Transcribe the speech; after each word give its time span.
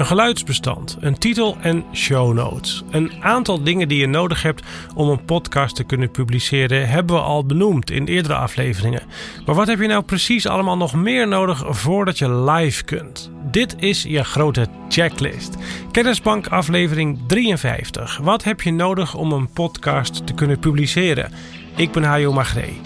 een 0.00 0.06
geluidsbestand, 0.06 0.96
een 1.00 1.18
titel 1.18 1.56
en 1.60 1.84
show 1.92 2.34
notes. 2.34 2.82
Een 2.90 3.12
aantal 3.20 3.62
dingen 3.62 3.88
die 3.88 3.98
je 3.98 4.06
nodig 4.06 4.42
hebt 4.42 4.62
om 4.94 5.08
een 5.08 5.24
podcast 5.24 5.76
te 5.76 5.84
kunnen 5.84 6.10
publiceren 6.10 6.88
hebben 6.88 7.16
we 7.16 7.22
al 7.22 7.44
benoemd 7.46 7.90
in 7.90 8.06
eerdere 8.06 8.34
afleveringen. 8.34 9.02
Maar 9.46 9.54
wat 9.54 9.66
heb 9.66 9.80
je 9.80 9.86
nou 9.86 10.02
precies 10.02 10.46
allemaal 10.46 10.76
nog 10.76 10.94
meer 10.94 11.28
nodig 11.28 11.64
voordat 11.68 12.18
je 12.18 12.34
live 12.34 12.84
kunt? 12.84 13.30
Dit 13.50 13.76
is 13.78 14.02
je 14.02 14.24
grote 14.24 14.66
checklist. 14.88 15.56
Kennisbank 15.90 16.46
aflevering 16.46 17.18
53. 17.26 18.18
Wat 18.22 18.44
heb 18.44 18.60
je 18.60 18.72
nodig 18.72 19.14
om 19.14 19.32
een 19.32 19.52
podcast 19.52 20.26
te 20.26 20.34
kunnen 20.34 20.58
publiceren? 20.58 21.32
Ik 21.76 21.92
ben 21.92 22.02
Hajo 22.02 22.32
Magree 22.32 22.80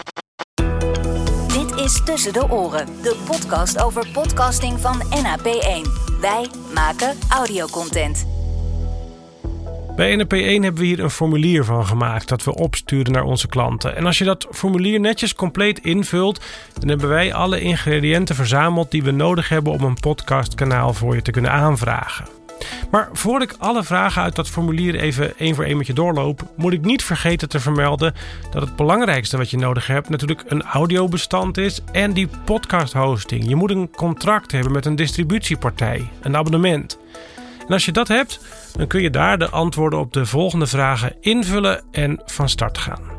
is 1.85 2.01
Tussen 2.05 2.33
de 2.33 2.51
Oren, 2.51 2.87
de 3.03 3.17
podcast 3.27 3.83
over 3.83 4.07
podcasting 4.13 4.81
van 4.81 5.03
NAP1. 5.03 6.04
Wij 6.25 6.47
maken 6.75 7.17
audiocontent. 7.29 8.27
Bij 9.97 10.19
NAP1 10.19 10.63
hebben 10.63 10.75
we 10.75 10.85
hier 10.85 11.01
een 11.01 11.11
formulier 11.11 11.65
van 11.65 11.87
gemaakt 11.87 12.29
dat 12.29 12.45
we 12.45 12.55
opsturen 12.55 13.13
naar 13.13 13.23
onze 13.23 13.49
klanten. 13.49 13.97
En 13.97 14.07
als 14.07 14.19
je 14.19 14.25
dat 14.25 14.47
formulier 14.51 15.01
netjes 15.01 15.35
compleet 15.35 15.79
invult, 15.79 16.45
dan 16.79 16.89
hebben 16.89 17.09
wij 17.09 17.35
alle 17.35 17.61
ingrediënten 17.61 18.35
verzameld 18.35 18.91
die 18.91 19.03
we 19.03 19.11
nodig 19.11 19.49
hebben 19.49 19.73
om 19.73 19.83
een 19.83 20.01
podcastkanaal 20.01 20.95
voor 20.95 21.15
je 21.15 21.23
te 21.23 21.31
kunnen 21.31 21.51
aanvragen. 21.51 22.44
Maar 22.91 23.09
voor 23.13 23.43
ik 23.43 23.55
alle 23.59 23.85
vragen 23.85 24.23
uit 24.23 24.37
dat 24.37 24.49
formulier 24.49 24.95
even 24.95 25.39
één 25.39 25.55
voor 25.55 25.65
één 25.65 25.77
met 25.77 25.87
je 25.87 25.93
doorloop, 25.93 26.43
moet 26.57 26.73
ik 26.73 26.85
niet 26.85 27.05
vergeten 27.05 27.49
te 27.49 27.61
vermelden 27.61 28.15
dat 28.51 28.63
het 28.63 28.77
belangrijkste 28.77 29.37
wat 29.37 29.51
je 29.51 29.57
nodig 29.57 29.87
hebt 29.87 30.09
natuurlijk 30.09 30.43
een 30.47 30.63
audiobestand 30.63 31.57
is 31.57 31.81
en 31.93 32.13
die 32.13 32.29
podcast 32.45 32.93
hosting. 32.93 33.49
Je 33.49 33.57
moet 33.57 33.71
een 33.71 33.91
contract 33.91 34.53
hebben 34.53 34.73
met 34.73 34.87
een 34.87 34.97
distributiepartij, 34.97 36.09
een 36.21 36.37
abonnement. 36.37 36.99
En 37.67 37.73
als 37.73 37.85
je 37.85 37.93
dat 37.93 38.09
hebt, 38.09 38.41
dan 38.77 38.87
kun 38.87 39.03
je 39.03 39.11
daar 39.11 39.39
de 39.39 39.49
antwoorden 39.49 39.99
op 39.99 40.13
de 40.13 40.27
volgende 40.27 40.67
vragen 40.67 41.17
invullen 41.21 41.83
en 41.91 42.21
van 42.25 42.49
start 42.49 42.79
gaan. 42.79 43.15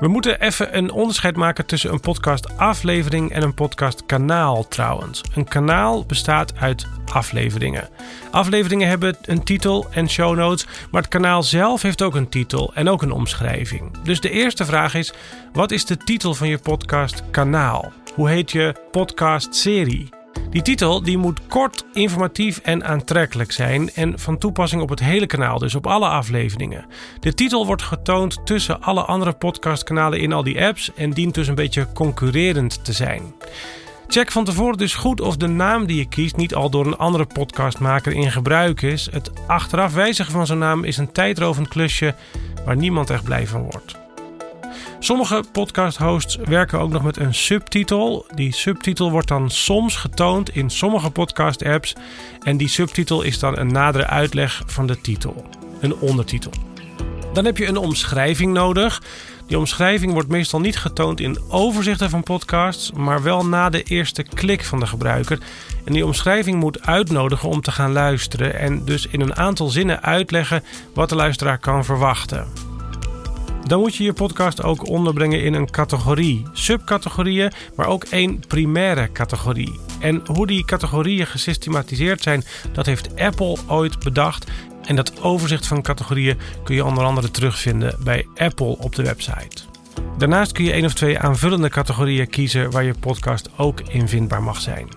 We 0.00 0.08
moeten 0.08 0.40
even 0.40 0.76
een 0.76 0.90
onderscheid 0.90 1.36
maken 1.36 1.66
tussen 1.66 1.92
een 1.92 2.00
podcastaflevering 2.00 3.30
en 3.30 3.42
een 3.42 3.54
podcastkanaal 3.54 4.68
trouwens. 4.68 5.22
Een 5.34 5.48
kanaal 5.48 6.04
bestaat 6.06 6.56
uit 6.56 6.86
afleveringen. 7.12 7.88
Afleveringen 8.30 8.88
hebben 8.88 9.16
een 9.22 9.44
titel 9.44 9.86
en 9.90 10.08
show 10.08 10.36
notes, 10.36 10.66
maar 10.90 11.02
het 11.02 11.10
kanaal 11.10 11.42
zelf 11.42 11.82
heeft 11.82 12.02
ook 12.02 12.14
een 12.14 12.28
titel 12.28 12.74
en 12.74 12.88
ook 12.88 13.02
een 13.02 13.12
omschrijving. 13.12 13.90
Dus 14.02 14.20
de 14.20 14.30
eerste 14.30 14.64
vraag 14.64 14.94
is: 14.94 15.12
wat 15.52 15.70
is 15.70 15.84
de 15.84 15.96
titel 15.96 16.34
van 16.34 16.48
je 16.48 16.58
podcastkanaal? 16.58 17.92
Hoe 18.14 18.28
heet 18.28 18.50
je 18.50 18.74
podcastserie? 18.90 20.08
Die 20.50 20.62
titel 20.62 21.02
die 21.02 21.18
moet 21.18 21.40
kort, 21.48 21.84
informatief 21.92 22.58
en 22.58 22.84
aantrekkelijk 22.84 23.52
zijn 23.52 23.90
en 23.94 24.18
van 24.18 24.38
toepassing 24.38 24.82
op 24.82 24.88
het 24.88 25.00
hele 25.00 25.26
kanaal, 25.26 25.58
dus 25.58 25.74
op 25.74 25.86
alle 25.86 26.08
afleveringen. 26.08 26.86
De 27.20 27.34
titel 27.34 27.66
wordt 27.66 27.82
getoond 27.82 28.46
tussen 28.46 28.82
alle 28.82 29.02
andere 29.02 29.32
podcastkanalen 29.32 30.20
in 30.20 30.32
al 30.32 30.42
die 30.42 30.64
apps 30.64 30.94
en 30.94 31.10
dient 31.10 31.34
dus 31.34 31.48
een 31.48 31.54
beetje 31.54 31.86
concurrerend 31.92 32.84
te 32.84 32.92
zijn. 32.92 33.34
Check 34.10 34.32
van 34.32 34.44
tevoren 34.44 34.78
dus 34.78 34.94
goed 34.94 35.20
of 35.20 35.36
de 35.36 35.46
naam 35.46 35.86
die 35.86 35.96
je 35.96 36.08
kiest 36.08 36.36
niet 36.36 36.54
al 36.54 36.70
door 36.70 36.86
een 36.86 36.96
andere 36.96 37.26
podcastmaker 37.26 38.12
in 38.12 38.30
gebruik 38.30 38.82
is. 38.82 39.08
Het 39.10 39.30
achteraf 39.46 39.94
wijzigen 39.94 40.32
van 40.32 40.46
zo'n 40.46 40.58
naam 40.58 40.84
is 40.84 40.96
een 40.96 41.12
tijdrovend 41.12 41.68
klusje 41.68 42.14
waar 42.64 42.76
niemand 42.76 43.10
echt 43.10 43.24
blij 43.24 43.46
van 43.46 43.62
wordt. 43.62 43.96
Sommige 44.98 45.44
podcast-hosts 45.52 46.36
werken 46.36 46.78
ook 46.78 46.90
nog 46.90 47.02
met 47.02 47.16
een 47.16 47.34
subtitel. 47.34 48.26
Die 48.34 48.54
subtitel 48.54 49.10
wordt 49.10 49.28
dan 49.28 49.50
soms 49.50 49.96
getoond 49.96 50.54
in 50.54 50.70
sommige 50.70 51.10
podcast-apps. 51.10 51.94
En 52.42 52.56
die 52.56 52.68
subtitel 52.68 53.22
is 53.22 53.38
dan 53.38 53.58
een 53.58 53.72
nadere 53.72 54.06
uitleg 54.06 54.62
van 54.66 54.86
de 54.86 55.00
titel, 55.00 55.44
een 55.80 55.94
ondertitel. 55.94 56.52
Dan 57.32 57.44
heb 57.44 57.56
je 57.56 57.66
een 57.66 57.76
omschrijving 57.76 58.52
nodig. 58.52 59.02
Die 59.50 59.58
omschrijving 59.58 60.12
wordt 60.12 60.28
meestal 60.28 60.60
niet 60.60 60.76
getoond 60.76 61.20
in 61.20 61.38
overzichten 61.48 62.10
van 62.10 62.22
podcasts, 62.22 62.92
maar 62.92 63.22
wel 63.22 63.46
na 63.46 63.70
de 63.70 63.82
eerste 63.82 64.22
klik 64.22 64.64
van 64.64 64.80
de 64.80 64.86
gebruiker. 64.86 65.38
En 65.84 65.92
die 65.92 66.04
omschrijving 66.06 66.60
moet 66.60 66.86
uitnodigen 66.86 67.48
om 67.48 67.60
te 67.60 67.72
gaan 67.72 67.92
luisteren 67.92 68.58
en 68.58 68.84
dus 68.84 69.06
in 69.06 69.20
een 69.20 69.36
aantal 69.36 69.68
zinnen 69.68 70.02
uitleggen 70.02 70.64
wat 70.94 71.08
de 71.08 71.14
luisteraar 71.14 71.58
kan 71.58 71.84
verwachten. 71.84 72.46
Dan 73.66 73.80
moet 73.80 73.94
je 73.94 74.04
je 74.04 74.12
podcast 74.12 74.62
ook 74.62 74.88
onderbrengen 74.88 75.42
in 75.42 75.54
een 75.54 75.70
categorie, 75.70 76.46
subcategorieën, 76.52 77.52
maar 77.76 77.86
ook 77.86 78.04
één 78.04 78.40
primaire 78.48 79.12
categorie. 79.12 79.80
En 80.00 80.22
hoe 80.26 80.46
die 80.46 80.64
categorieën 80.64 81.26
gesystematiseerd 81.26 82.22
zijn, 82.22 82.44
dat 82.72 82.86
heeft 82.86 83.20
Apple 83.20 83.56
ooit 83.66 83.98
bedacht. 83.98 84.50
En 84.90 84.96
dat 84.96 85.22
overzicht 85.22 85.66
van 85.66 85.82
categorieën 85.82 86.38
kun 86.64 86.74
je 86.74 86.84
onder 86.84 87.04
andere 87.04 87.30
terugvinden 87.30 87.96
bij 88.04 88.26
Apple 88.36 88.76
op 88.78 88.94
de 88.94 89.02
website. 89.02 89.62
Daarnaast 90.18 90.52
kun 90.52 90.64
je 90.64 90.72
één 90.72 90.84
of 90.84 90.94
twee 90.94 91.18
aanvullende 91.18 91.68
categorieën 91.68 92.28
kiezen 92.28 92.70
waar 92.70 92.84
je 92.84 92.94
podcast 93.00 93.50
ook 93.56 93.80
in 93.80 94.08
vindbaar 94.08 94.42
mag 94.42 94.60
zijn 94.60 94.88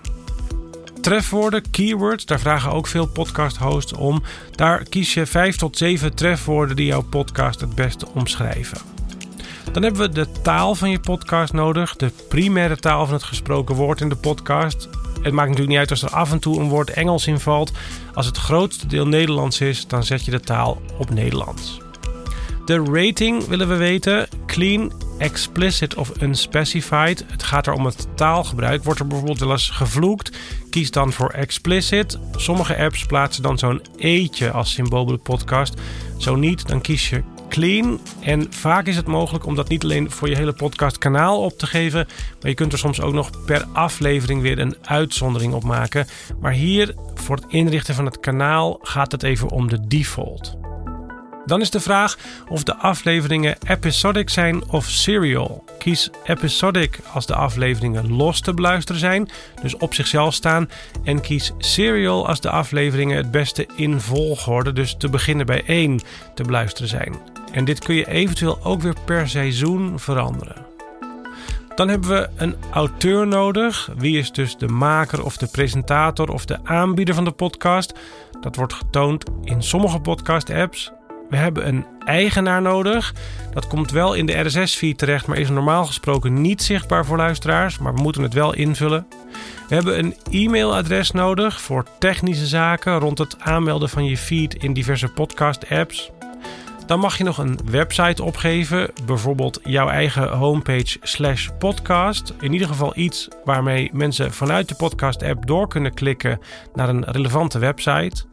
trefwoorden, 1.04 1.70
keywords, 1.70 2.26
daar 2.26 2.40
vragen 2.40 2.72
ook 2.72 2.86
veel 2.86 3.06
podcast 3.06 3.56
hosts 3.56 3.92
om. 3.92 4.22
Daar 4.50 4.82
kies 4.88 5.14
je 5.14 5.26
5 5.26 5.56
tot 5.56 5.76
7 5.76 6.14
trefwoorden 6.14 6.76
die 6.76 6.86
jouw 6.86 7.02
podcast 7.02 7.60
het 7.60 7.74
beste 7.74 8.06
omschrijven. 8.14 8.78
Dan 9.72 9.82
hebben 9.82 10.00
we 10.00 10.08
de 10.08 10.26
taal 10.42 10.74
van 10.74 10.90
je 10.90 11.00
podcast 11.00 11.52
nodig, 11.52 11.96
de 11.96 12.10
primaire 12.28 12.76
taal 12.76 13.04
van 13.04 13.14
het 13.14 13.24
gesproken 13.24 13.74
woord 13.74 14.00
in 14.00 14.08
de 14.08 14.16
podcast. 14.16 14.88
Het 15.24 15.32
maakt 15.32 15.48
natuurlijk 15.48 15.68
niet 15.68 15.78
uit 15.78 15.90
als 15.90 16.02
er 16.02 16.10
af 16.10 16.32
en 16.32 16.38
toe 16.38 16.60
een 16.60 16.68
woord 16.68 16.90
Engels 16.90 17.26
in 17.26 17.40
valt. 17.40 17.72
Als 18.14 18.26
het 18.26 18.36
grootste 18.36 18.86
deel 18.86 19.06
Nederlands 19.06 19.60
is, 19.60 19.86
dan 19.86 20.04
zet 20.04 20.24
je 20.24 20.30
de 20.30 20.40
taal 20.40 20.80
op 20.98 21.10
Nederlands. 21.10 21.80
De 22.64 22.84
rating 22.92 23.46
willen 23.46 23.68
we 23.68 23.76
weten. 23.76 24.28
Clean, 24.46 24.92
explicit 25.18 25.94
of 25.94 26.22
unspecified. 26.22 27.24
Het 27.26 27.42
gaat 27.42 27.66
er 27.66 27.72
om 27.72 27.84
het 27.84 28.06
taalgebruik. 28.14 28.84
Wordt 28.84 29.00
er 29.00 29.06
bijvoorbeeld 29.06 29.40
wel 29.40 29.50
eens 29.50 29.70
gevloekt? 29.70 30.36
Kies 30.70 30.90
dan 30.90 31.12
voor 31.12 31.30
explicit. 31.30 32.18
Sommige 32.36 32.76
apps 32.76 33.06
plaatsen 33.06 33.42
dan 33.42 33.58
zo'n 33.58 33.82
eetje 33.96 34.50
als 34.50 34.72
symbool 34.72 35.04
bij 35.04 35.14
de 35.14 35.20
podcast. 35.20 35.80
Zo 36.18 36.36
niet, 36.36 36.68
dan 36.68 36.80
kies 36.80 37.10
je 37.10 37.22
clean. 37.54 38.00
En 38.20 38.46
vaak 38.50 38.86
is 38.86 38.96
het 38.96 39.06
mogelijk 39.06 39.46
om 39.46 39.54
dat 39.54 39.68
niet 39.68 39.82
alleen 39.82 40.10
voor 40.10 40.28
je 40.28 40.36
hele 40.36 40.52
podcastkanaal 40.52 41.40
op 41.40 41.58
te 41.58 41.66
geven, 41.66 42.06
maar 42.40 42.50
je 42.50 42.54
kunt 42.54 42.72
er 42.72 42.78
soms 42.78 43.00
ook 43.00 43.12
nog 43.12 43.44
per 43.44 43.64
aflevering 43.72 44.42
weer 44.42 44.58
een 44.58 44.76
uitzondering 44.82 45.52
op 45.52 45.64
maken. 45.64 46.06
Maar 46.40 46.52
hier, 46.52 46.94
voor 47.14 47.36
het 47.36 47.44
inrichten 47.48 47.94
van 47.94 48.04
het 48.04 48.20
kanaal, 48.20 48.78
gaat 48.82 49.12
het 49.12 49.22
even 49.22 49.50
om 49.50 49.68
de 49.68 49.86
default. 49.86 50.56
Dan 51.46 51.60
is 51.60 51.70
de 51.70 51.80
vraag 51.80 52.16
of 52.48 52.62
de 52.62 52.76
afleveringen 52.76 53.56
episodic 53.66 54.30
zijn 54.30 54.68
of 54.70 54.84
serial. 54.84 55.64
Kies 55.78 56.10
episodic 56.24 56.98
als 57.12 57.26
de 57.26 57.34
afleveringen 57.34 58.12
los 58.12 58.40
te 58.40 58.54
beluisteren 58.54 59.00
zijn, 59.00 59.30
dus 59.62 59.76
op 59.76 59.94
zichzelf 59.94 60.34
staan. 60.34 60.70
En 61.04 61.20
kies 61.20 61.52
serial 61.58 62.26
als 62.26 62.40
de 62.40 62.50
afleveringen 62.50 63.16
het 63.16 63.30
beste 63.30 63.66
in 63.76 64.00
volgorde, 64.00 64.72
dus 64.72 64.94
te 64.98 65.08
beginnen 65.08 65.46
bij 65.46 65.62
één 65.66 66.00
te 66.34 66.42
beluisteren 66.42 66.88
zijn. 66.88 67.33
En 67.54 67.64
dit 67.64 67.78
kun 67.78 67.94
je 67.94 68.08
eventueel 68.08 68.58
ook 68.62 68.82
weer 68.82 68.96
per 69.04 69.28
seizoen 69.28 69.98
veranderen. 69.98 70.66
Dan 71.74 71.88
hebben 71.88 72.10
we 72.10 72.28
een 72.36 72.56
auteur 72.72 73.26
nodig. 73.26 73.90
Wie 73.96 74.18
is 74.18 74.32
dus 74.32 74.56
de 74.56 74.68
maker 74.68 75.24
of 75.24 75.36
de 75.36 75.46
presentator 75.46 76.28
of 76.28 76.44
de 76.44 76.58
aanbieder 76.64 77.14
van 77.14 77.24
de 77.24 77.30
podcast? 77.30 77.92
Dat 78.40 78.56
wordt 78.56 78.72
getoond 78.72 79.24
in 79.44 79.62
sommige 79.62 80.00
podcast-apps 80.00 80.92
we 81.28 81.36
hebben 81.36 81.68
een 81.68 81.86
eigenaar 82.04 82.62
nodig. 82.62 83.14
Dat 83.52 83.66
komt 83.66 83.90
wel 83.90 84.14
in 84.14 84.26
de 84.26 84.40
RSS-feed 84.40 84.98
terecht, 84.98 85.26
maar 85.26 85.38
is 85.38 85.48
normaal 85.48 85.84
gesproken 85.84 86.40
niet 86.40 86.62
zichtbaar 86.62 87.04
voor 87.04 87.16
luisteraars. 87.16 87.78
Maar 87.78 87.94
we 87.94 88.02
moeten 88.02 88.22
het 88.22 88.32
wel 88.32 88.54
invullen. 88.54 89.06
We 89.68 89.74
hebben 89.74 89.98
een 89.98 90.14
e-mailadres 90.30 91.10
nodig 91.10 91.60
voor 91.60 91.86
technische 91.98 92.46
zaken 92.46 92.98
rond 92.98 93.18
het 93.18 93.40
aanmelden 93.40 93.88
van 93.88 94.04
je 94.04 94.16
feed 94.16 94.54
in 94.54 94.72
diverse 94.72 95.08
podcast-apps. 95.08 96.10
Dan 96.86 96.98
mag 97.00 97.18
je 97.18 97.24
nog 97.24 97.38
een 97.38 97.58
website 97.64 98.22
opgeven, 98.22 98.90
bijvoorbeeld 99.06 99.60
jouw 99.62 99.88
eigen 99.88 100.28
homepage 100.28 100.98
slash 101.02 101.48
podcast. 101.58 102.34
In 102.40 102.52
ieder 102.52 102.68
geval 102.68 102.92
iets 102.96 103.28
waarmee 103.44 103.90
mensen 103.92 104.32
vanuit 104.32 104.68
de 104.68 104.74
podcast-app 104.74 105.46
door 105.46 105.68
kunnen 105.68 105.94
klikken 105.94 106.38
naar 106.74 106.88
een 106.88 107.04
relevante 107.04 107.58
website. 107.58 108.24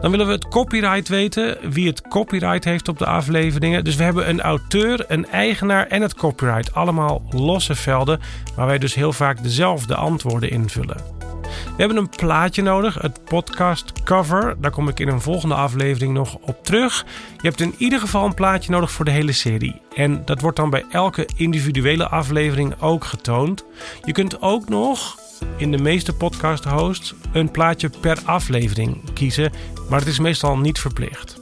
Dan 0.00 0.10
willen 0.10 0.26
we 0.26 0.32
het 0.32 0.48
copyright 0.48 1.08
weten, 1.08 1.58
wie 1.70 1.86
het 1.86 2.08
copyright 2.08 2.64
heeft 2.64 2.88
op 2.88 2.98
de 2.98 3.06
afleveringen. 3.06 3.84
Dus 3.84 3.96
we 3.96 4.02
hebben 4.02 4.28
een 4.28 4.40
auteur, 4.40 5.04
een 5.08 5.26
eigenaar 5.26 5.86
en 5.86 6.02
het 6.02 6.14
copyright. 6.14 6.74
Allemaal 6.74 7.22
losse 7.30 7.74
velden 7.74 8.20
waar 8.56 8.66
wij 8.66 8.78
dus 8.78 8.94
heel 8.94 9.12
vaak 9.12 9.42
dezelfde 9.42 9.94
antwoorden 9.94 10.50
invullen. 10.50 11.31
We 11.72 11.78
hebben 11.78 11.96
een 11.96 12.08
plaatje 12.08 12.62
nodig, 12.62 12.94
het 12.94 13.24
podcast 13.24 14.02
cover. 14.02 14.56
Daar 14.60 14.70
kom 14.70 14.88
ik 14.88 15.00
in 15.00 15.08
een 15.08 15.20
volgende 15.20 15.54
aflevering 15.54 16.12
nog 16.12 16.34
op 16.40 16.64
terug. 16.64 17.04
Je 17.36 17.48
hebt 17.48 17.60
in 17.60 17.74
ieder 17.78 18.00
geval 18.00 18.24
een 18.24 18.34
plaatje 18.34 18.70
nodig 18.70 18.90
voor 18.90 19.04
de 19.04 19.10
hele 19.10 19.32
serie. 19.32 19.80
En 19.94 20.24
dat 20.24 20.40
wordt 20.40 20.56
dan 20.56 20.70
bij 20.70 20.84
elke 20.90 21.28
individuele 21.36 22.08
aflevering 22.08 22.80
ook 22.80 23.04
getoond. 23.04 23.64
Je 24.04 24.12
kunt 24.12 24.42
ook 24.42 24.68
nog 24.68 25.18
in 25.56 25.70
de 25.70 25.78
meeste 25.78 26.14
podcast-hosts 26.14 27.14
een 27.32 27.50
plaatje 27.50 27.90
per 28.00 28.18
aflevering 28.24 29.12
kiezen, 29.14 29.52
maar 29.88 29.98
het 29.98 30.08
is 30.08 30.18
meestal 30.18 30.58
niet 30.58 30.78
verplicht. 30.78 31.41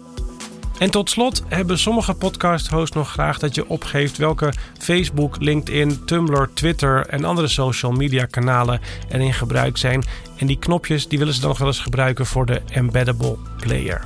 En 0.80 0.90
tot 0.90 1.10
slot 1.10 1.42
hebben 1.48 1.78
sommige 1.78 2.14
podcast-hosts 2.14 2.96
nog 2.96 3.10
graag 3.10 3.38
dat 3.38 3.54
je 3.54 3.68
opgeeft 3.68 4.16
welke 4.16 4.52
Facebook, 4.78 5.36
LinkedIn, 5.40 6.04
Tumblr, 6.04 6.50
Twitter 6.54 7.06
en 7.06 7.24
andere 7.24 7.48
social 7.48 7.92
media 7.92 8.24
kanalen 8.24 8.80
er 9.08 9.20
in 9.20 9.32
gebruik 9.32 9.76
zijn. 9.76 10.04
En 10.36 10.46
die 10.46 10.58
knopjes 10.58 11.08
die 11.08 11.18
willen 11.18 11.34
ze 11.34 11.40
dan 11.40 11.48
nog 11.48 11.58
wel 11.58 11.66
eens 11.66 11.80
gebruiken 11.80 12.26
voor 12.26 12.46
de 12.46 12.60
embeddable 12.70 13.36
player. 13.56 14.04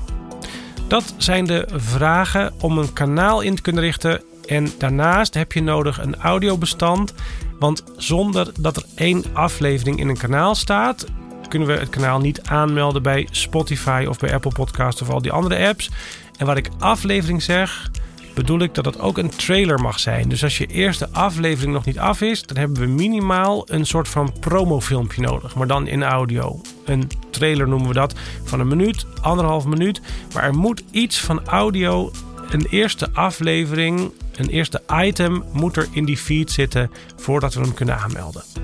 Dat 0.89 1.15
zijn 1.17 1.47
de 1.47 1.69
vragen 1.75 2.53
om 2.61 2.79
een 2.79 2.93
kanaal 2.93 3.41
in 3.41 3.55
te 3.55 3.63
kunnen 3.63 3.83
richten. 3.83 4.23
En 4.47 4.73
daarnaast 4.79 5.35
heb 5.35 5.53
je 5.53 5.63
nodig 5.63 6.03
een 6.03 6.17
audiobestand. 6.17 7.15
Want 7.59 7.85
zonder 7.97 8.53
dat 8.61 8.77
er 8.77 8.85
één 8.95 9.25
aflevering 9.33 9.99
in 9.99 10.09
een 10.09 10.19
kanaal 10.19 10.55
staat, 10.55 11.07
kunnen 11.55 11.75
we 11.75 11.81
het 11.81 11.91
kanaal 11.91 12.19
niet 12.19 12.43
aanmelden 12.43 13.03
bij 13.03 13.29
Spotify 13.31 14.05
of 14.09 14.19
bij 14.19 14.35
Apple 14.35 14.53
Podcasts 14.53 15.03
of 15.03 15.11
al 15.11 15.23
die 15.23 15.33
andere 15.33 15.69
apps. 15.69 15.91
En 16.37 16.47
wat 16.47 16.57
ik 16.57 16.69
aflevering 16.79 17.43
zeg, 17.43 17.91
bedoel 18.35 18.61
ik 18.61 18.75
dat 18.75 18.85
het 18.85 19.01
ook 19.01 19.19
een 19.19 19.29
trailer 19.29 19.81
mag 19.81 19.99
zijn. 19.99 20.29
Dus 20.29 20.43
als 20.43 20.59
je 20.59 20.67
eerste 20.67 21.09
aflevering 21.11 21.73
nog 21.73 21.85
niet 21.85 21.99
af 21.99 22.21
is, 22.21 22.43
dan 22.43 22.57
hebben 22.57 22.81
we 22.81 22.87
minimaal 22.87 23.63
een 23.71 23.87
soort 23.87 24.09
van 24.09 24.33
promofilmpje 24.41 25.21
nodig, 25.21 25.55
maar 25.55 25.67
dan 25.67 25.87
in 25.87 26.03
audio. 26.03 26.61
Een 26.85 27.11
trailer 27.31 27.69
noemen 27.69 27.89
we 27.89 27.95
dat, 27.95 28.15
van 28.45 28.61
een 28.61 28.69
minuut, 28.69 29.07
anderhalf 29.21 29.67
minuut. 29.67 30.01
Maar 30.35 30.43
er 30.43 30.55
moet 30.55 30.83
iets 30.91 31.21
van 31.21 31.47
audio, 31.47 32.11
een 32.51 32.67
eerste 32.71 33.11
aflevering, 33.13 34.13
een 34.37 34.49
eerste 34.49 34.83
item 34.93 35.45
moet 35.53 35.77
er 35.77 35.89
in 35.91 36.05
die 36.05 36.19
feed 36.19 36.51
zitten 36.51 36.91
voordat 37.17 37.55
we 37.55 37.61
hem 37.61 37.75
kunnen 37.75 37.99
aanmelden. 37.99 38.64